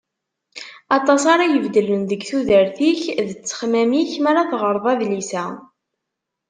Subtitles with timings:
[0.97, 5.45] Aṭas ara ibeddlen deg tudert-ik d ttexmam-ik mi ara teɣreḍ adlis-a.